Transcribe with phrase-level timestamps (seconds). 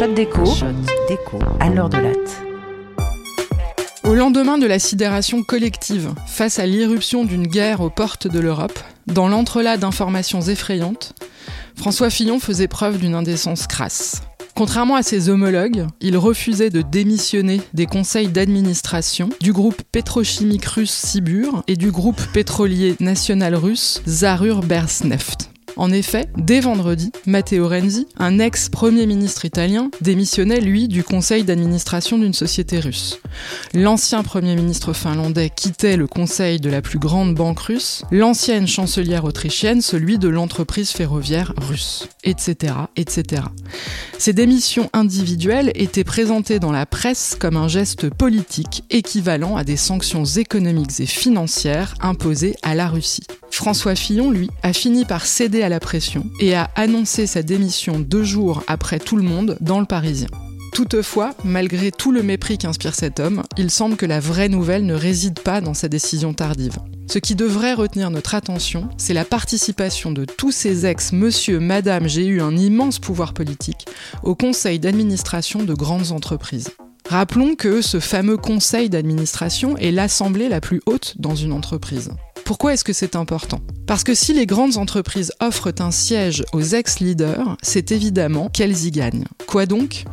[0.00, 2.42] Shot d'écho à l'heure de latte.
[4.02, 8.78] Au lendemain de la sidération collective face à l'irruption d'une guerre aux portes de l'Europe,
[9.06, 11.12] dans l'entrelac d'informations effrayantes,
[11.74, 14.22] François Fillon faisait preuve d'une indécence crasse.
[14.54, 20.94] Contrairement à ses homologues, il refusait de démissionner des conseils d'administration du groupe pétrochimique russe
[20.94, 25.49] Sibur et du groupe pétrolier national russe Zarur Bersneft.
[25.76, 32.18] En effet, dès vendredi, Matteo Renzi, un ex-premier ministre italien, démissionnait lui du conseil d'administration
[32.18, 33.18] d'une société russe.
[33.74, 39.24] L'ancien premier ministre finlandais quittait le conseil de la plus grande banque russe, l'ancienne chancelière
[39.24, 43.42] autrichienne celui de l'entreprise ferroviaire russe, etc., etc.
[44.18, 49.76] Ces démissions individuelles étaient présentées dans la presse comme un geste politique équivalent à des
[49.76, 53.24] sanctions économiques et financières imposées à la Russie.
[53.60, 57.98] François Fillon, lui, a fini par céder à la pression et a annoncé sa démission
[57.98, 60.28] deux jours après tout le monde dans le Parisien.
[60.72, 64.94] Toutefois, malgré tout le mépris qu'inspire cet homme, il semble que la vraie nouvelle ne
[64.94, 66.78] réside pas dans sa décision tardive.
[67.06, 72.08] Ce qui devrait retenir notre attention, c'est la participation de tous ces ex monsieur, madame,
[72.08, 73.84] j'ai eu un immense pouvoir politique
[74.22, 76.70] au conseil d'administration de grandes entreprises.
[77.10, 82.10] Rappelons que ce fameux conseil d'administration est l'assemblée la plus haute dans une entreprise.
[82.44, 83.60] Pourquoi est-ce que c'est important?
[83.86, 88.90] Parce que si les grandes entreprises offrent un siège aux ex-leaders, c'est évidemment qu'elles y
[88.90, 89.24] gagnent.
[89.46, 90.04] Quoi donc?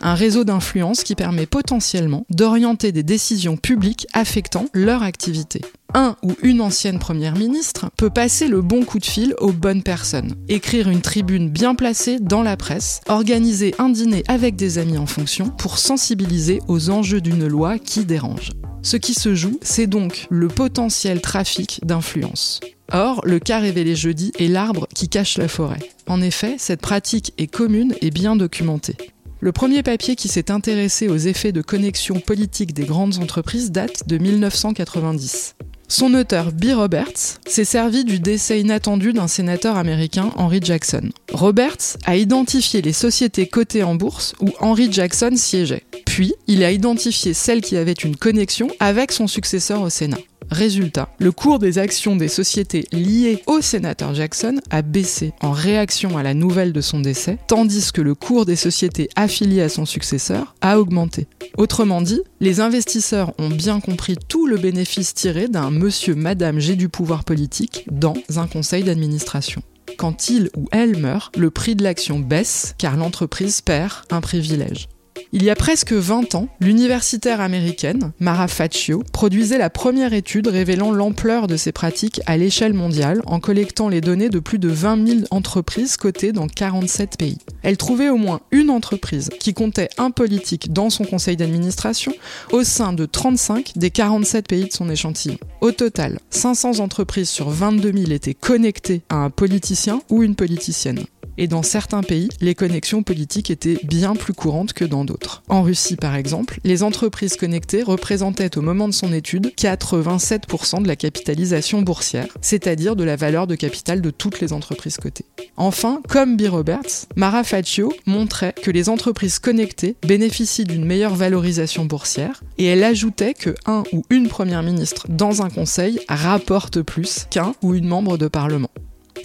[0.00, 5.60] Un réseau d'influence qui permet potentiellement d'orienter des décisions publiques affectant leur activité
[5.96, 9.82] un ou une ancienne première ministre peut passer le bon coup de fil aux bonnes
[9.82, 14.98] personnes, écrire une tribune bien placée dans la presse, organiser un dîner avec des amis
[14.98, 18.50] en fonction pour sensibiliser aux enjeux d'une loi qui dérange.
[18.82, 22.60] Ce qui se joue, c'est donc le potentiel trafic d'influence.
[22.92, 25.80] Or, le cas révélé jeudi est l'arbre qui cache la forêt.
[26.06, 28.96] En effet, cette pratique est commune et bien documentée.
[29.40, 34.06] Le premier papier qui s'est intéressé aux effets de connexion politique des grandes entreprises date
[34.06, 35.56] de 1990.
[35.88, 36.72] Son auteur, B.
[36.74, 41.10] Roberts, s'est servi du décès inattendu d'un sénateur américain, Henry Jackson.
[41.32, 45.84] Roberts a identifié les sociétés cotées en bourse où Henry Jackson siégeait.
[46.04, 50.18] Puis, il a identifié celles qui avaient une connexion avec son successeur au Sénat.
[50.50, 56.16] Résultat, le cours des actions des sociétés liées au sénateur Jackson a baissé en réaction
[56.16, 59.86] à la nouvelle de son décès, tandis que le cours des sociétés affiliées à son
[59.86, 61.26] successeur a augmenté.
[61.56, 66.76] Autrement dit, les investisseurs ont bien compris tout le bénéfice tiré d'un monsieur, madame, j'ai
[66.76, 69.62] du pouvoir politique dans un conseil d'administration.
[69.98, 74.88] Quand il ou elle meurt, le prix de l'action baisse car l'entreprise perd un privilège.
[75.32, 80.92] Il y a presque 20 ans, l'universitaire américaine Mara Faccio produisait la première étude révélant
[80.92, 85.06] l'ampleur de ces pratiques à l'échelle mondiale en collectant les données de plus de 20
[85.06, 87.38] 000 entreprises cotées dans 47 pays.
[87.62, 92.12] Elle trouvait au moins une entreprise qui comptait un politique dans son conseil d'administration
[92.52, 95.38] au sein de 35 des 47 pays de son échantillon.
[95.60, 101.04] Au total, 500 entreprises sur 22 000 étaient connectées à un politicien ou une politicienne
[101.38, 105.42] et dans certains pays, les connexions politiques étaient bien plus courantes que dans d'autres.
[105.48, 110.88] En Russie, par exemple, les entreprises connectées représentaient au moment de son étude 87% de
[110.88, 115.26] la capitalisation boursière, c'est-à-dire de la valeur de capital de toutes les entreprises cotées.
[115.56, 116.42] Enfin, comme B.
[116.48, 122.84] Roberts, Mara Faccio montrait que les entreprises connectées bénéficient d'une meilleure valorisation boursière, et elle
[122.84, 127.86] ajoutait que un ou une première ministre dans un conseil rapporte plus qu'un ou une
[127.86, 128.70] membre de parlement.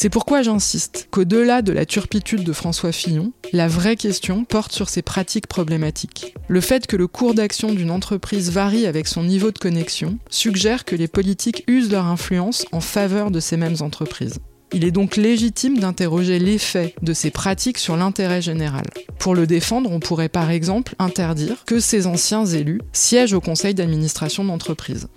[0.00, 4.88] C'est pourquoi j'insiste qu'au-delà de la turpitude de François Fillon, la vraie question porte sur
[4.88, 6.36] ses pratiques problématiques.
[6.46, 10.84] Le fait que le cours d'action d'une entreprise varie avec son niveau de connexion suggère
[10.84, 14.38] que les politiques usent leur influence en faveur de ces mêmes entreprises.
[14.72, 18.84] Il est donc légitime d'interroger l'effet de ces pratiques sur l'intérêt général.
[19.18, 23.74] Pour le défendre, on pourrait par exemple interdire que ces anciens élus siègent au conseil
[23.74, 25.08] d'administration d'entreprise.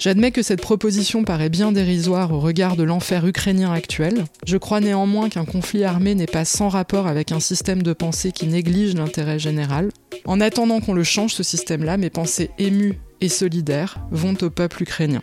[0.00, 4.24] J'admets que cette proposition paraît bien dérisoire au regard de l'enfer ukrainien actuel.
[4.46, 8.32] Je crois néanmoins qu'un conflit armé n'est pas sans rapport avec un système de pensée
[8.32, 9.90] qui néglige l'intérêt général.
[10.24, 14.82] En attendant qu'on le change ce système-là, mes pensées émues et solidaires vont au peuple
[14.82, 15.22] ukrainien.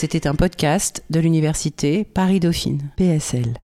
[0.00, 3.52] C'était un podcast de l'université Paris-Dauphine, PSL.